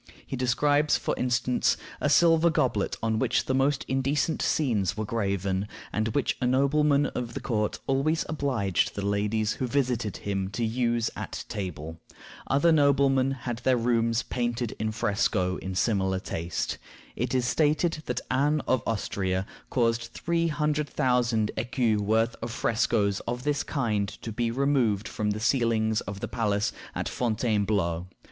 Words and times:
He 0.25 0.35
describes, 0.35 0.97
for 0.97 1.15
instance, 1.15 1.77
a 1.99 2.09
silver 2.09 2.49
goblet 2.49 2.95
on 3.03 3.19
which 3.19 3.45
the 3.45 3.53
most 3.53 3.85
indecent 3.87 4.41
scenes 4.41 4.97
were 4.97 5.05
graven, 5.05 5.67
and 5.93 6.07
which 6.15 6.37
a 6.41 6.47
nobleman 6.47 7.05
of 7.05 7.35
the 7.35 7.39
court 7.39 7.79
always 7.85 8.25
obliged 8.27 8.95
the 8.95 9.05
ladies 9.05 9.51
who 9.53 9.67
visited 9.67 10.17
him 10.17 10.49
to 10.53 10.65
use 10.65 11.11
at 11.15 11.45
table. 11.49 11.99
Other 12.47 12.71
noblemen 12.71 13.29
had 13.29 13.59
their 13.59 13.77
rooms 13.77 14.23
painted 14.23 14.75
in 14.79 14.91
fresco 14.91 15.57
in 15.57 15.75
similar 15.75 16.17
taste. 16.17 16.79
It 17.15 17.35
is 17.35 17.45
stated 17.45 18.01
that 18.07 18.21
Anne 18.31 18.61
of 18.67 18.81
Austria 18.87 19.45
caused 19.69 20.09
three 20.15 20.47
hundred 20.47 20.89
thousand 20.89 21.51
écus 21.55 21.99
worth 21.99 22.35
of 22.41 22.49
frescoes 22.49 23.19
of 23.27 23.43
this 23.43 23.61
kind 23.61 24.07
to 24.23 24.31
be 24.31 24.49
removed 24.49 25.07
from 25.07 25.29
the 25.29 25.39
ceilings 25.39 26.01
of 26.01 26.21
the 26.21 26.27
palace 26.27 26.71
at 26.95 27.07
Fontainebleau. 27.07 28.07